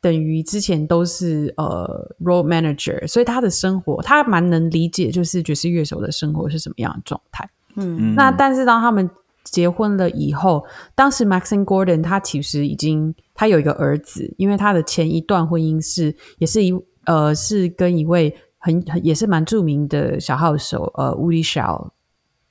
[0.00, 7.48] 等于之前都是呃 road manager，所以他的生活他蛮能理解，就是爵士乐手的生活是什么样的状态。
[7.76, 9.08] 嗯那但是当他们
[9.50, 16.74] 结婚了以后，当时 Maxine Gordon 他其实已经他有一个儿子，因为他的前一段婚姻是也是一
[17.06, 21.90] 呃是跟一位很很也是蛮著名的小号手呃 Woody Shaw，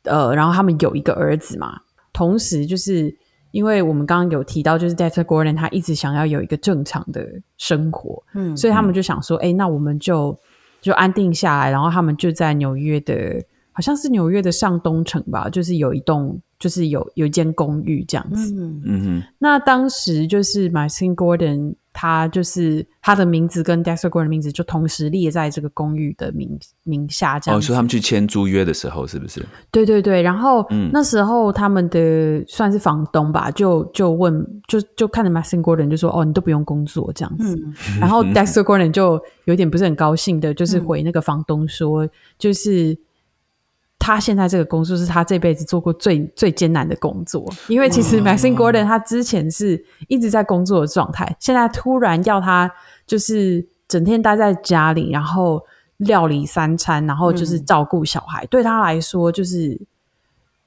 [0.04, 1.80] 呃，然后他们有一个儿子嘛，
[2.14, 3.14] 同时就是
[3.52, 7.28] 因为我们刚刚有提到，就是 Dexter Gordon 他一直想要有一个正常的
[7.58, 10.38] 生活，嗯所以他们就想说，哎、那我们就
[10.82, 18.52] 就安定下来，然后他们就在纽约的，好像是纽约的上东城吧，就是有一栋，就是有有一间公寓这样子。
[18.56, 27.68] 嗯嗯哼，那当时就是 Maxine Gordon，他就是他的名字跟 Dexter Gordon 的名字就同时列在这个公寓的名名下，这样哦，子。
[27.68, 29.46] 说他们去签租约的时候，是不是？
[29.70, 37.56] 对对对，然后、嗯那时候他们的算是房东吧，就就问，就就看着 Maxine Gordon 就说：“哦，你都不用工作这样子。
[37.56, 42.98] 嗯然后 Dexter Gordon 就有点不是很高兴的，就是回那个房东说，就是
[43.98, 52.72] 他现在这个工作是他这辈子做过最最艰难的工作，因为其实 Maxine Gordon 他之前是一直在工作的状态，现在突然要他
[53.08, 55.66] 就是整天待在家里，然后
[55.98, 59.80] 料理三餐，然后就是照顾小孩，对他来说就是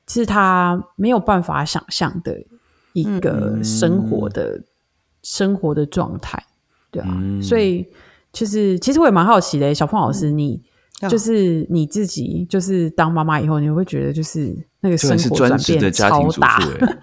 [0.08, 2.34] 是他没有办法想象的
[2.94, 4.62] 一个生活的、
[5.22, 6.42] 生活的状态，
[6.90, 7.40] 对啊，嗯。
[7.42, 7.86] 所以
[8.32, 10.60] 就是其实我也蛮好奇的，小凤老师，你哦
[11.08, 16.96] 就是你自己，就是当妈妈以后，你会觉得就是那个生活转变超大，哎，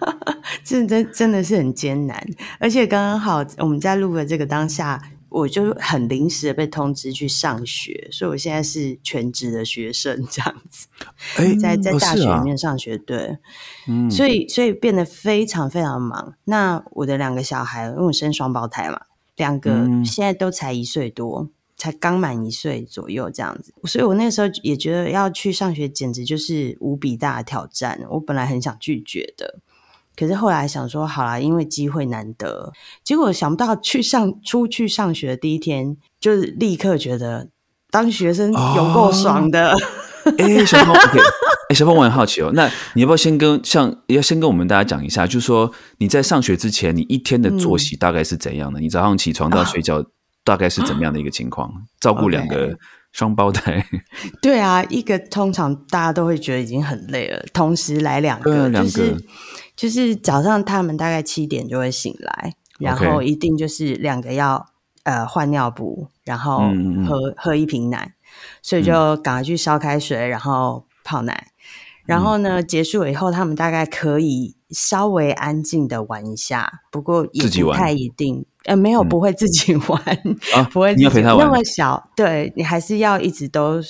[0.62, 2.22] 这真真的是很艰难，
[2.58, 10.88] 而且刚刚好我们在录的这个当下，我就很临时的被通知去上学，所以我现在是全职的学生这样子，
[11.36, 13.38] 哎， 在在大学里面上学，对，
[13.88, 16.34] 嗯，所以所以变得非常非常忙。
[16.44, 19.00] 那我的两个小孩，因为我生双胞胎嘛，
[19.36, 20.04] 两个嗯。
[20.04, 21.48] 现在都才一岁多，
[21.86, 28.00] 才才刚满一岁左右这样子，所以我那时候也觉得要去上学简直就是无比大的挑战。
[28.10, 29.60] 我本来很想拒绝的，
[30.16, 32.72] 可是后来想说好啦，因为机会难得，
[33.04, 37.48] 结果想不到去上出去上学的第一天，就是立刻觉得
[37.92, 39.72] 当学生有够爽的。
[40.38, 41.20] 哎，小峰，OK，
[41.68, 48.80] 哎，小峰，我很好奇哦，那你要不要先跟像要先跟我们大家讲一下，就是说你在上学之前，你一天的作息大概是怎样的？
[48.80, 50.04] 你早上起床到睡觉
[50.46, 51.70] 大概是怎么样的一个情况？
[52.00, 52.78] 照顾两个
[53.10, 53.84] 双胞胎？
[54.40, 59.16] 对啊，一个通常大家都会觉得已经很累了，同时来两个，就是
[59.74, 64.64] 就是早上他们大概七点就会醒来，然后一定就是两个要
[65.02, 66.60] 呃换尿布，然后
[67.06, 68.12] 喝喝一瓶奶。
[68.60, 71.46] 所以就赶快去烧开水，然后泡奶，
[72.06, 78.44] 然后呢结束了以后，他们大概可以稍微安静的玩一下，不过也不太一定。
[78.64, 80.00] 呃，没有不会自己 玩，
[80.72, 81.46] 不会你要陪他玩。
[81.46, 83.80] 那么小，对你还是要一直都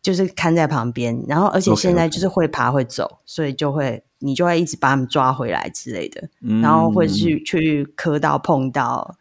[0.00, 4.02] 就是看在旁边，然后而且现在就是会爬会走，所以就会。
[4.24, 6.22] 你就会一直把他们抓回来之类的，
[6.62, 9.16] 然后会去去磕到碰到，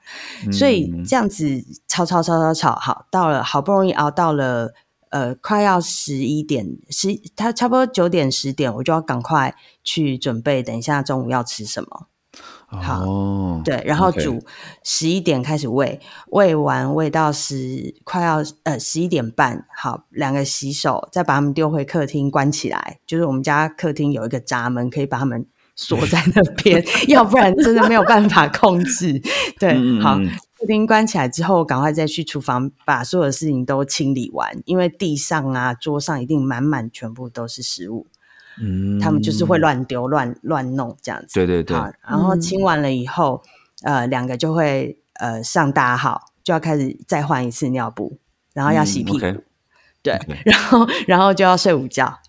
[0.51, 1.43] 所以这样子
[1.88, 4.71] 吵吵吵吵吵，好到了好不容易熬到了
[5.12, 12.08] 呃快要十一点十，他差不多九点十点，我就要赶快去准备，等一下中午要吃什么。
[12.67, 13.06] 好，
[13.65, 14.41] 对，然后煮
[14.84, 23.00] 十一点开始喂，喂完喂到十快要呃十一点半，好，两个洗手，再把他们丢回客厅关起来。
[23.06, 25.45] 就是我们家客厅有一个闸门，可以把他们
[25.76, 29.21] 锁在那边， 要不然真的没有办法控制。
[29.60, 30.17] 对，好，
[30.62, 38.06] 客厅关起来之后，赶快再去厨房把所有的事情都清理完，因为地上啊桌上一定满满全部都是食物。
[38.62, 41.34] 嗯，他们就是会乱丢、乱乱弄这样子。
[41.34, 41.76] 对对对。
[42.08, 43.41] 然后清完了以后，
[43.82, 48.19] 呃，两个就会呃上大号，就要开始再换一次尿布，
[48.54, 49.41] 然后要洗屁股。
[50.04, 52.19] 对，然后然后就要睡午觉。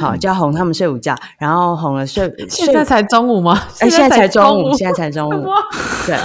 [0.00, 2.32] 好，就要哄他们睡午觉，然后哄了睡。
[2.48, 3.60] 现在才中午吗？
[3.80, 5.46] 哎，现在才中午，现在才中午。
[6.06, 6.18] 对，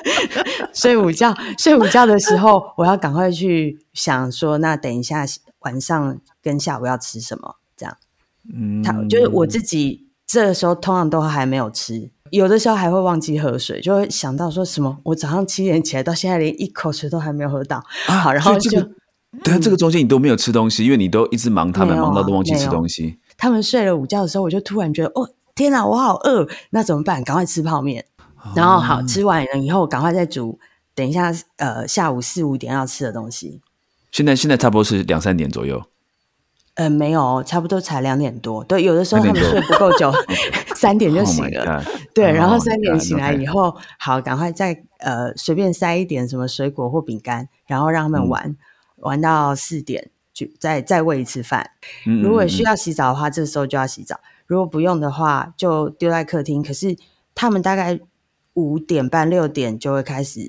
[0.72, 5.24] 睡午觉，睡午觉的时候，我要赶快去想说，那等一下
[5.60, 7.56] 晚上跟下午要吃什么。
[7.76, 7.96] 这样
[8.54, 17.82] 嗯，他就是我自己，这个时候通常都还没有吃，有的时候还会忘记喝水，就会想到说什么，我早上七点起来，到现在连一口水都还没有喝到。
[18.06, 18.78] 好，然后就，
[19.44, 23.18] 对啊，这个中间你都没有吃东西，因为你都一直忙，他们忙到都忘记吃东西。
[23.36, 27.22] 他们睡了午觉的时候，我就突然觉得，哦，天哪，我好饿，那怎么办？
[27.22, 28.04] 赶快吃泡面。
[28.56, 30.58] 然后好吃完了以后，赶快再煮，
[30.94, 33.60] 等一下，呃，下午四五点要吃的东西。
[34.10, 35.82] 现在现在差不多是两三点左右。
[36.74, 38.64] 呃，没有，差不多才两点多。
[38.64, 40.10] 对，有的时候他们睡不够久，
[40.74, 41.84] 三点就醒了。
[42.14, 48.56] 对，然后三点醒来以后，好，赶快再呃随便塞一点什么水果或饼干，然后让他们玩
[49.00, 51.70] 玩到四点，就再再喂一次饭。
[52.22, 56.62] 如果需要洗澡的话，这时候就要洗澡；如果不用的话，就丢在客厅。
[56.62, 56.96] 可是
[57.34, 58.00] 他们大概
[58.54, 60.40] 五点半六点就会开始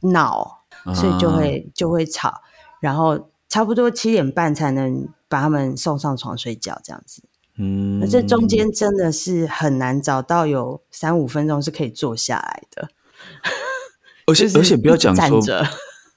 [0.00, 2.42] 闹，所以就会就会吵，
[2.80, 3.28] 然后。
[3.46, 7.22] 差不多七点半才能把他们送上床睡觉，这样子。
[7.56, 12.88] 嗯，这中间真的是很难找到有三五分钟是可以坐下来的。
[14.26, 15.64] 而且 而且不要讲说，着，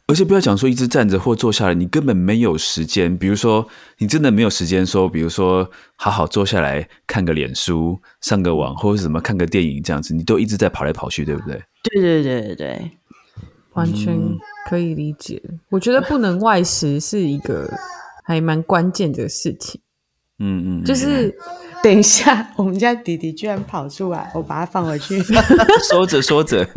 [0.08, 3.18] 而且不要讲说一直站着或坐下来，你根本没有时间。
[3.18, 3.68] 比如说，
[3.98, 11.62] 你真的没有时间说，比如说好好坐下来看个脸书、上个网或者什么看个电影这样子，你都一直在跑来跑去，对不对？
[11.84, 12.92] 对对对对对，
[13.74, 14.18] 完全。
[14.70, 17.72] 可以理解，我觉得不能外食是一个
[18.26, 19.80] 还蛮关键的事情。
[20.40, 21.34] 嗯嗯，就是
[21.82, 25.22] 等一下，我们家弟弟居然跑出来，我把它放回去。
[25.90, 26.68] 说 着说着，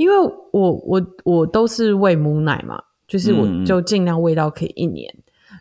[0.00, 0.16] 因为
[0.52, 5.14] 我我我都是喂母奶嘛，就是我就尽量喂到可以一年。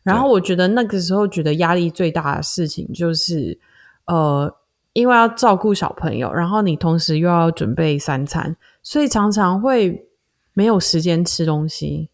[0.04, 3.60] 然后我觉得那个时候觉得压力最大的事情就是，
[4.06, 4.50] 呃，
[4.94, 10.06] 因为要照顾小朋友，然后你同时又要准备三餐，所以常常会。
[10.52, 12.10] 没有时间吃东西，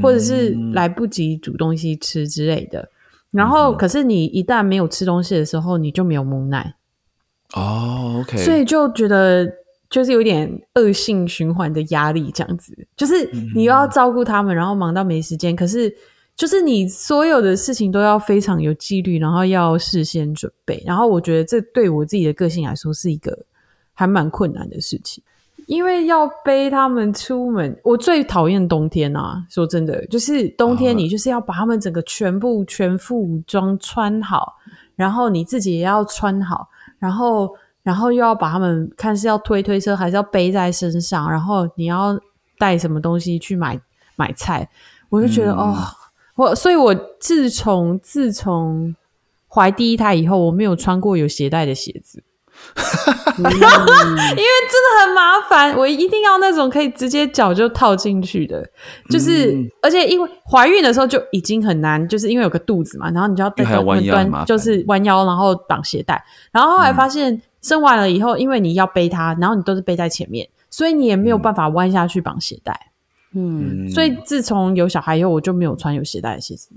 [0.00, 2.88] 或者是来不及煮东西吃之类的。
[3.32, 6.76] 然后，可是你一旦没有吃东西的时候，你就没有母奶。
[7.54, 9.52] 哦，OK，所以就觉得
[9.90, 12.72] 就是有点恶性循环的压力，这样子。
[12.96, 15.54] 就是你又要照顾他们，然后忙到没时间。
[15.54, 15.92] 可是，
[16.36, 20.82] 就是你所有的事情都要非常有纪律，然后要事先准备。
[20.86, 23.36] 然后，我觉得这对我自己的个性来说是一个
[23.92, 25.22] 还蛮困难的事情。
[25.66, 29.44] 因为要背他们出门，我最讨厌冬天啊！
[29.48, 34.56] 说真的，就是冬天你就是要把他们整个全部全副武装穿好，
[34.96, 42.18] 然后你自己也要穿好，然后然后又要把他们看是要推推车还是要背在身上，然后你要
[42.58, 43.80] 带什么东西去买
[44.16, 44.68] 买菜，
[45.08, 45.56] 我就觉得、嗯。
[45.56, 45.76] 哦，
[46.36, 48.94] 我所以，我自从自从
[49.48, 52.22] 怀第一胎以后，我没有穿过有鞋带的鞋子。
[53.38, 58.62] 因为真的很麻烦，我一定要那种可以直接脚就套进去的，
[59.08, 59.70] 就是、嗯。
[59.80, 63.50] 而且因为怀孕的时候就已经很难，就是因为有个肚子嘛，然后你就要
[63.82, 64.46] 弯腰很麻烦。
[64.46, 72.92] 就是弯腰，然后绑鞋带，然后后来发现生完了以后，因为你要背它，然后你都是背在前面，所以你也没有办法弯下去绑鞋带，
[73.34, 73.90] 嗯，嗯。
[73.90, 76.70] 所以自从有小孩以后，我就没有穿有鞋带的鞋子。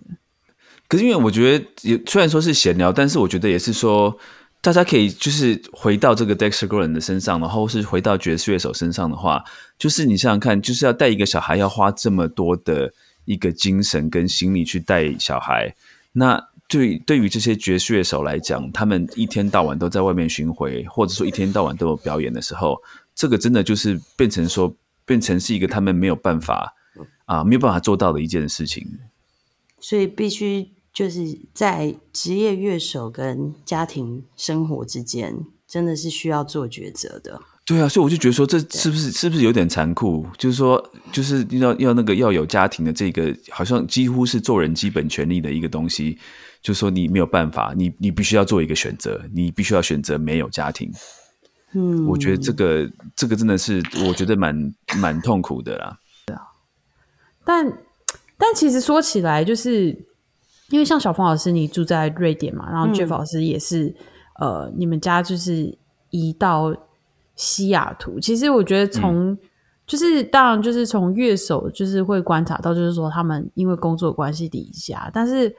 [0.87, 4.15] 可是因为我觉得也虽然说是闲聊，但是我觉得也是说，
[4.61, 9.43] 大家可以就是回到这个 Dexter Gordon 的身上，然后是回到爵士乐手身上的话，
[9.77, 12.93] 就是你想想看，就是要带一个小孩要花这么多的
[13.25, 15.73] 一个精神跟心力去带小孩，
[16.11, 22.81] 那对对于这些爵士乐手来讲，他们一天到晚都在外面巡回，或者说一天到晚都有表演的时候，
[23.13, 26.73] 这个真的就是变成说变成是一个他们没有办法
[27.25, 28.83] 啊、没有办法做到的一件事情。
[29.79, 37.39] 所以必须就是在职业乐手跟家庭生活之间，真的是需要做抉择的。
[37.65, 40.25] 对啊，所以我就觉得说，这是不是是不是有点残酷？
[40.37, 46.17] 就是说，就是要要那个要有家庭的这个，好像几乎是做人基本权利的一个东西。
[46.63, 50.89] 就是说，你没有办法，你你必须要做一个选择，你必须要选择没有家庭。
[51.73, 55.99] 嗯，我觉得这个这个真的是，我觉得蛮蛮痛苦的啦。
[57.43, 57.65] 但
[58.37, 59.87] 但其实说起来，就是
[60.69, 63.93] 因为像小峰老师，你住在瑞典嘛，然后嗯 Jeff 老师也是，
[64.39, 65.77] 呃，你们家就是
[66.11, 66.73] 移到
[67.35, 68.19] 西雅图。
[68.21, 69.37] 其实我觉得从、
[69.85, 75.53] 就是当然就是从乐手就是会观察到，就是说他们因为工作关系离家，但是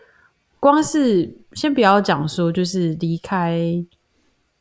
[0.64, 3.61] 光是先不要讲说就是离开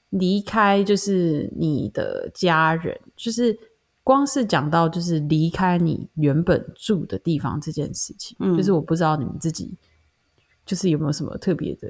[0.09, 3.57] 离开就是你的家人，就是
[4.03, 8.57] 光是讲到就是离开你原本住的地方这件事情，嗯。
[8.57, 9.73] 就是我不知道你们自己
[10.65, 11.87] 就是有没有什么特别的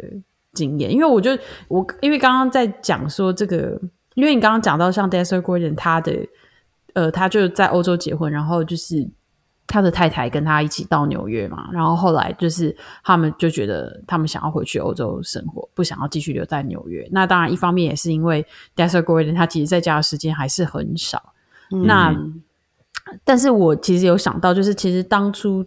[0.53, 1.31] 经验，因为我就
[1.67, 3.81] 我因为刚刚在讲说这个，
[4.13, 6.15] 因为你刚刚讲到像 Dexter Gordon 他的
[6.93, 9.09] 呃，他就在欧洲结婚，然后就是
[9.73, 17.09] 他的太太跟他一起到纽约嘛，然后后来就是他们就觉得他们想要回去欧洲生活，不想要继续留在纽约。
[17.11, 21.33] 那当然一方面也是因为 Dexter Gordon 他其实在家的时间还是很少。
[21.87, 22.43] 那嗯
[23.25, 25.65] 但是我其实有想到，就是其实当初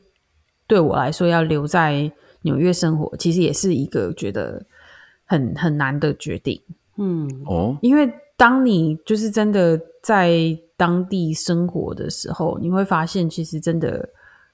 [0.69, 2.09] 对我来说要留在
[2.43, 4.65] 纽约生活，其实也是一个觉得
[5.25, 6.63] 很很难的决定。
[6.97, 14.09] 嗯哦，因为当你就是真的在当地生活的时候，你会发现其实真的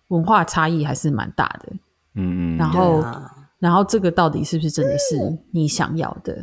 [0.08, 1.72] 文化差异还是蛮大的。
[2.14, 5.16] 嗯嗯，然后，啊然后这个到底是不是真的是
[5.52, 6.34] 你想要的？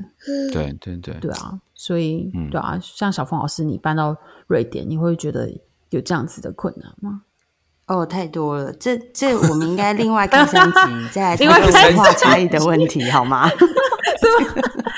[0.54, 4.16] 对对对，对啊，所以、嗯对啊，像小峰老师，你搬到
[4.48, 5.50] 瑞典，你会觉得
[5.90, 7.22] 有这样子的困难吗？
[7.88, 13.50] 哦，太多了，这这我们应该另外开三集 再来另外讨论开文化差异的问题，好吗？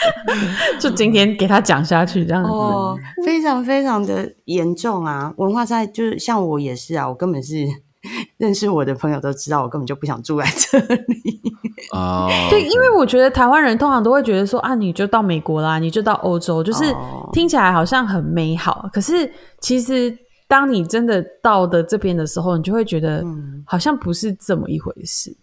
[0.79, 2.49] 就今天给他讲下去这样子。
[2.49, 5.33] 哦，非常非常的严重啊！
[5.37, 7.65] 文化差就是像我也是啊，我根本是
[8.37, 11.41] 认识我的朋友都知道，我根本就不想住在这里。
[11.93, 18.89] 啊，对，因为我觉得台湾人通常都会觉得说啊，你就到美国啦，你就到欧洲，就是哦听起来好像很美好。
[18.91, 20.15] 可是其实
[20.47, 25.35] 当你真的到的这边的时候，你就会觉得嗯好像不是这么一回事。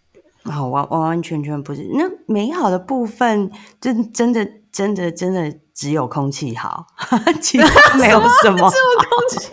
[0.50, 1.88] 好，完完完全全不是。
[1.92, 6.87] 那美好的部分，真真的真的真的只有空气好，
[7.40, 8.70] 其他没有什么。
[8.70, 9.50] 只有空气。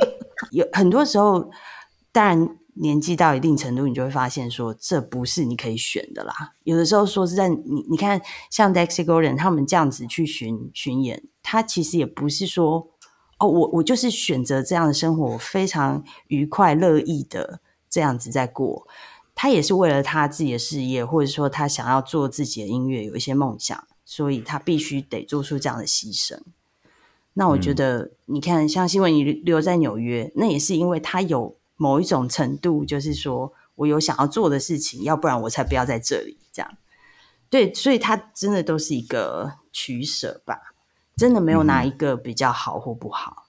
[0.52, 1.50] 有很多时候，
[2.12, 6.34] 当然年纪到一定程度，你就会发现说，这不是你可以选的啦。
[6.64, 12.90] 有的时候说是在，你你看，像 Dexter Gordon 他们这样子去巡巡演，他其实也不是说。
[13.38, 18.88] 哦，我我就是选择这样的生活，我非常愉快乐意的这样子在过。
[19.36, 26.40] 他也是为了他自己的事业，或者说他想要做自己的音乐，有一些梦想，所以他必须得做出这样的牺牲。
[27.34, 36.38] 那我觉得，你看，像新闻你留在纽约，那也是因为他有某一种程度，就是说我有想要做的事情，要不然我才不要在这里。
[36.54, 36.78] 这样，
[37.50, 40.74] 对，所以他真的都是一个取舍吧，
[41.18, 43.45] 真的没有哪一个比较好或不好。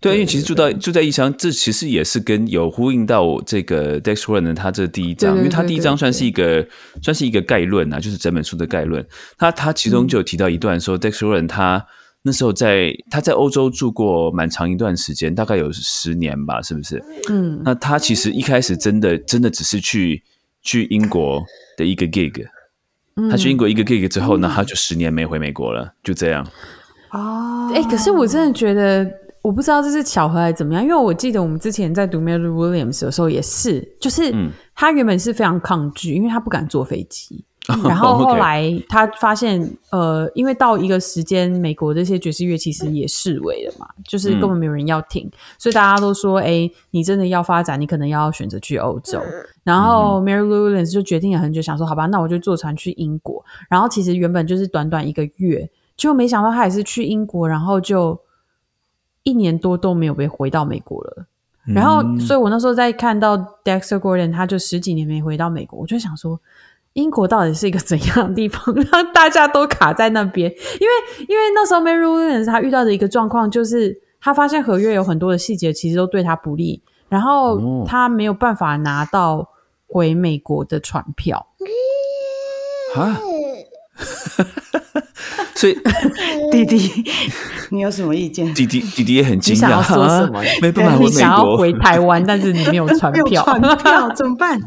[0.00, 6.66] 对，因为其实住到住在异乡，这其实也是跟有呼应到这个 Dex r o n 的他这第一章，因为他第一章算是一个
[7.02, 9.06] 算是一个概论啊，就是整本书的概论。
[9.36, 11.84] 他他其中就有提到一段说、Dex r o n 他
[12.22, 17.02] 那时候在他在欧洲住过蛮长一段时间，大概有十年吧，是不是？
[17.28, 20.22] 嗯，那他其实一开始真的真的只是去
[20.62, 21.42] 去英国
[21.76, 22.46] 的一个 gig，
[23.30, 26.46] 他去英国一个 gig 之后，那他就十年没回美国了，就这样。
[27.10, 29.04] 哦，哎、可是我真的觉得，
[29.42, 37.44] 我不知道这是巧合还是怎么样，因为我记得我们之前在读 Mary Williams 的时候也是，就是嗯他原本是非常抗拒，因为他不敢坐飞机。
[37.84, 39.60] 然后后来他发现，
[39.92, 49.20] 呃，因为到一个时间，美国这些爵士乐其实也式微了嘛，就是根本没有人要听，所以大家都说，哎，你真的要发展，你可能要选择去欧洲。
[49.62, 53.44] 然后 Mary Lou Williams 就决定了很久，想说，好吧，那我就坐船去英国。
[53.68, 58.18] 然后其实原本就是短短一个月，结果没想到他也是去英国，然后就
[59.22, 61.26] 一年多都没有被回到美国了。
[61.66, 66.40] 然后，所以我那时候在看到 Dexter Gordon，他就十几年没回到美国，我就想说，
[66.94, 70.50] 英国到底是一个怎样的地方， 让大家都卡在那边？
[70.50, 79.46] 因为，因为那时候 Mary Williams 他遇到的一个状况就是，他发现合约有很多的细节其实都对他不利，然后哦他没有办法拿到
[79.86, 81.46] 回美国的船票。
[82.96, 83.20] 啊，
[85.54, 85.78] 所以
[86.50, 87.04] 弟弟，
[87.70, 88.46] 你有什么意见？
[88.54, 93.44] 弟弟弟弟也很惊讶，说什么啊没办法回美你想要回台湾，但是你没有船票。
[93.44, 94.58] 船票怎么办？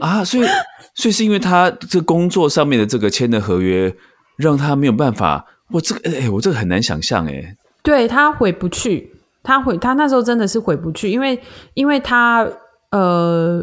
[0.00, 0.46] 啊，所以
[0.94, 3.94] 所以是因为他这工作上面的这个签的合约，
[4.36, 5.46] 让他没有办法。
[5.70, 9.12] 我这个哎、我这个很难想象哎、对他回不去，
[9.42, 11.38] 他回他那时候真的是回不去，因为
[11.74, 12.46] 因为他
[12.90, 13.62] 呃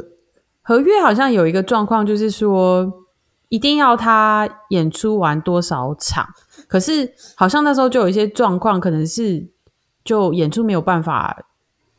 [0.62, 2.92] 合约好像有一个状况，就是说
[3.56, 6.28] 一定要他演出完多少场，
[6.68, 9.48] 可是好像那时候就有一些状况，可能是
[10.04, 11.46] 就演出没有办法。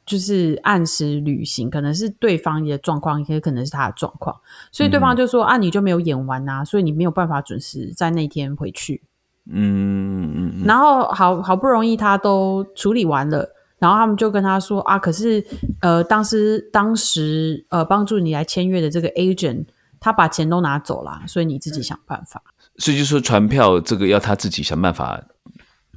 [0.07, 4.36] 就是按时履行，可能是对方的状况，也可能是他的状况，
[4.70, 9.02] 所以对方就说、啊，你就没有演完啊，所以你没有办法准时在那天回去。
[9.50, 13.50] 嗯嗯嗯，然后好好不容易他都处理完了，
[13.80, 15.44] 然后他们就跟他说啊，可是
[15.80, 19.64] 呃，当时当时呃帮助你来签约的这个 agent，
[20.07, 22.40] 他把钱都拿走了，所以你自己想办法。
[22.76, 25.20] 所以就说船票这个要他自己想办法。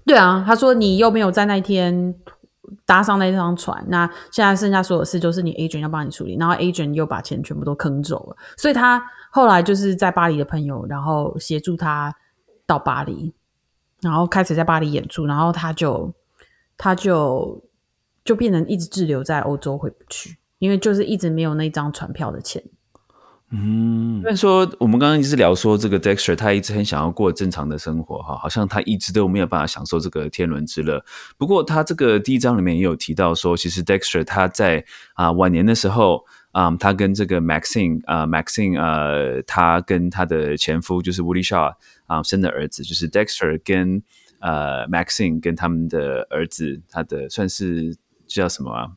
[0.04, 2.16] 对啊，他说你又没有在那天
[2.88, 9.00] 搭上那张船，那现在剩下所有事就是你 agent 要帮你处理，然后 agent 又把钱全部都坑走了，所以他
[9.30, 12.12] 后来就是在巴黎的朋友，然后协助他
[12.66, 13.32] 到巴黎，
[14.02, 16.12] 然后开始在巴黎演出，然后他就
[16.76, 17.64] 他就
[18.26, 22.64] 就变成一直滞留在欧洲回不去，因为就是一直没有那张船票的钱。
[23.52, 31.04] 嗯，虽然说我们刚刚一直聊说这个 Dexter 他一直很想要过正常的生活哈，好像他一直都没有办法享受这个天伦之乐。
[31.38, 36.26] 不过他这个第一章里面也有提到说，其实 Dexter 他在啊、晚年的时候。
[36.52, 41.76] 啊、他跟这个 Maxine 啊、Maxine 呃，他跟他的前夫就是 Woody Shaw
[42.08, 44.02] 啊、生的儿子，就是 Dexter 跟
[44.40, 47.96] 呃 Maxine 跟他们的儿子，他的算是
[48.26, 48.90] 叫什么啊？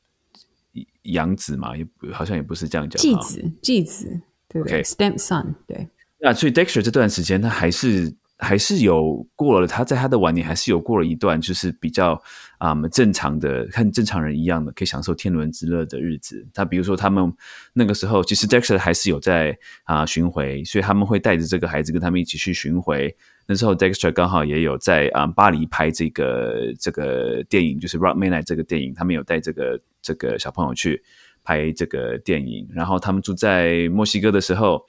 [1.03, 2.99] 养子嘛，也好像也不是这样讲。
[2.99, 4.23] 继子，继子，
[4.53, 5.89] 对不对 OK stepson，对，
[6.21, 12.21] 那所以 Dexter 这段时间，他还是还是有过了，他在他的晚年还是有过了一段，就是比较
[12.59, 16.45] 啊、嗯正常的，和正常人一样的，可以享受天伦之乐的日子。
[16.53, 17.33] 他比如说，他们
[17.73, 23.15] 那个时候，其实 Dexter 还是有在啊、巡回，所以他们会带着这个孩子跟他们一起去巡回。
[23.47, 31.03] 那时候 Dexter 刚好也有在啊、巴黎拍这个这个电影，就是 Rock Midnight 这个电影，他们有带这个这个小朋友去
[31.45, 32.69] 拍这个电影。
[32.73, 34.85] 然后他们住在墨西哥的时候，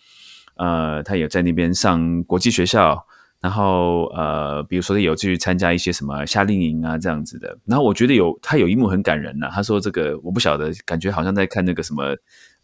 [0.55, 3.05] 呃，他有在那边上国际学校，
[3.41, 7.57] 然后呃，比如说有去参加一些什么夏令营啊这样子的。
[7.65, 12.15] 然后我觉得有他有一幕很感人呐、他说这个我不晓得，感觉好像在看那个什么。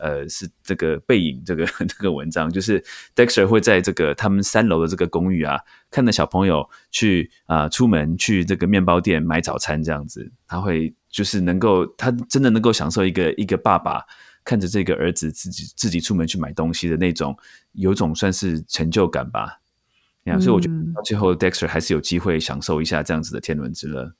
[0.01, 2.81] 呃，是这个背影这个 这个文章，就是
[3.13, 5.59] Dexter 会在这个他们三楼的这个公寓啊，
[5.91, 14.01] 看着小朋友去啊、出门去这个面包店买早餐这样子，他会就是能够他真的能够享受一个一个爸爸
[14.43, 17.35] 看着这个儿子自己自己出门去买东西的那种，
[17.73, 19.59] 有种算是成就感吧。
[20.25, 24.13] 呀、所以我觉得最后 Dexter 还是有机会享受一下这样子的天伦之乐。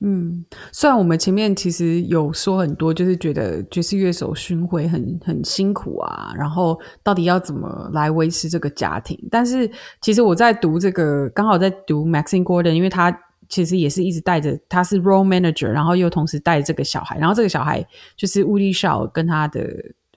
[0.00, 9.18] 嗯，虽然我们前面其实有说很多，就是觉得爵士乐手巡回很很辛苦啊，然后到底要怎么来维持这个家庭？
[9.30, 9.70] 但是
[10.02, 13.16] 其实我在读这个，刚好在读 Maxine Gordon，因为他
[13.48, 17.84] 其实也是一直带着，他是 role manager，然后又同时带着这个小孩，然后这个小孩
[18.16, 19.60] 就是 Woody Shaw 跟他的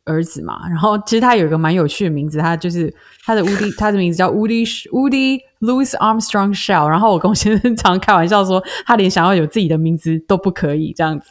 [0.05, 2.93] 儿子嘛，然后其实他有一个蛮有趣的名字，他就是
[3.25, 6.87] 他的 Woody，他的名字叫 Woody Woody Louis Armstrong Shaw。
[6.87, 11.27] 然后我跟我先生常开玩笑说，他连想要有自己的名字都不可以这样子。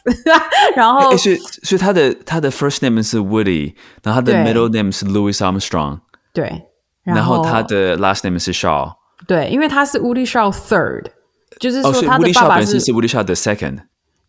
[0.75, 3.73] 然后诶所以所以他的他的 first name 是 Woody，
[4.03, 6.01] 然后他的 middle name 是 Louis Armstrong，
[6.33, 6.61] 对，
[7.03, 8.93] 然后他的 last name 是 Shaw。
[9.25, 11.05] 对，因为他是 Woody Shaw Third，
[11.59, 13.79] 就是说他的 Woody 爸爸是是 Woody Shaw 的 second，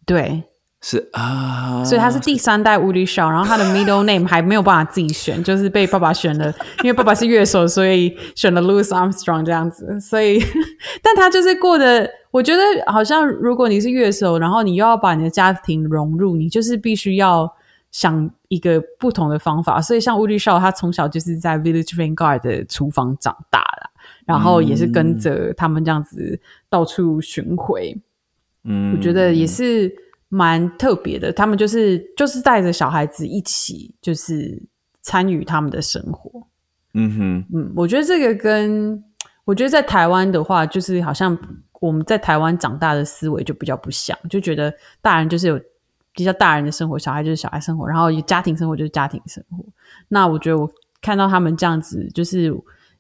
[0.05, 0.45] 对。
[0.81, 6.55] 是啊，所以他是第三代 Woody Shaw，然后他的 middle name 还没有办法自己选，就是被爸爸选了，
[6.85, 10.01] 因为爸爸是乐手，所以选了 Louis Armstrong 这样子。
[10.01, 10.41] 所以，
[11.03, 17.53] 但他就是过得，我觉得好像如果你是乐手，然后你又要把你的家庭融入，你就是必须要
[17.91, 19.83] 想一个不同的方法。
[19.83, 23.88] 所以像乌力少，他从小就是在 Village Vanguard 的厨房长大的，
[24.29, 27.97] 然后也是跟着他们这样子到处巡回。
[28.65, 29.91] 嗯，我觉得也是
[30.29, 31.33] 蛮特别的。
[31.33, 34.63] 他们就是就是带着小孩子一起，就是
[35.01, 36.47] 参与他们的生活。
[36.93, 39.03] 嗯哼，嗯，我觉得这个跟
[39.47, 41.37] 我觉得在台湾的话，就是好像
[41.81, 44.71] 我们在台湾长大的思维就比较不像，就觉得
[45.01, 45.59] 大人就是有
[46.13, 49.65] 比较大人的生活，小孩就是小孩生活，然后家庭生活就是家庭生活。
[50.09, 50.71] 那我觉得我
[51.01, 52.53] 看到他们这样子，就是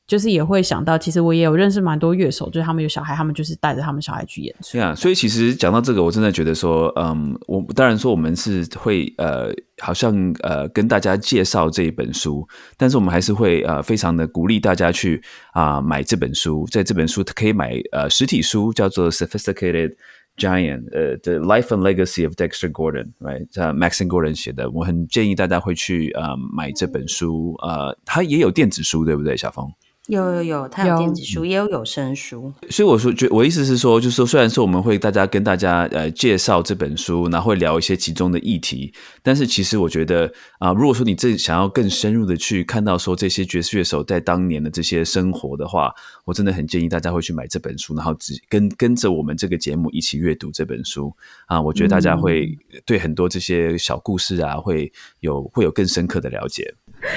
[0.08, 4.72] 就是也会想到，其实我也有认识蛮多乐手，就是他们有小孩，他们就是带着他们小孩去演出。
[4.72, 9.52] 对啊，所以其实讲到这个，我真的觉得说，嗯，我当然说我们是会呃，
[9.82, 12.48] 好像呃跟大家介绍这一本书，
[12.78, 19.92] 但是我们还是会呃非常的鼓励大家去啊、买这本书，在这本书可以买呃实体书，叫做 Sophisticated
[20.38, 29.70] Giant，呃，The Life and Legacy of Dexter Gordon，right，呃，Maxine Gordon 写的，我很建议大家会去呃买这本书，呃，它也有电子书，对不对，小峰？
[30.08, 32.50] 有有有，它有有电子书，也有有声书。
[32.70, 38.92] 所以我说，觉我意思是说，就是说，虽然说我们会大家跟大家呃介绍这本书，然后会聊一些其中的议题，
[39.22, 45.94] 但是其实我觉得啊、如果说你这想要更深入的去看到说这些爵士乐手在当年的这些生活的话，
[46.24, 51.14] 我真的很建议大家会去买这本书，然后只跟跟着我们这个节目一起阅读这本书
[51.46, 54.90] 啊，我觉得大家会对很多这些小故事啊，会
[55.20, 56.74] 有会有更深刻的了解。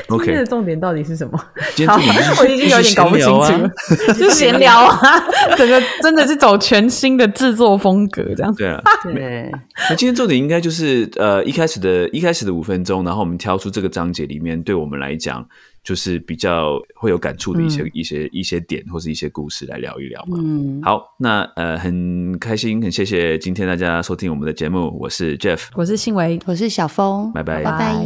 [0.07, 1.39] 今天的重点到底是什么？
[1.75, 3.71] 今天重点是我已经有点搞不清楚了，
[4.17, 4.99] 就闲聊啊
[5.57, 8.53] 整个真的是走全新的制作风格这样。
[8.55, 9.51] 对啊， 对，
[9.89, 15.45] 那今天重点应该就是呃一开始的一开始的五分钟，然后我们挑出这个章节里面对我们来讲
[15.83, 20.37] 就是比较会有感触的一些一些一些点或是一些故事来聊一聊嘛。
[20.39, 24.95] 嗯，好，那呃很开心，很谢谢今天大家收听我们的节目。
[24.99, 28.05] 我是 Jeff，我是信维，我是小峰，拜拜拜拜。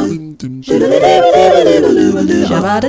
[2.47, 2.81] Shabba